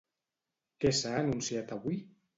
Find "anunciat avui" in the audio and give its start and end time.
1.19-2.05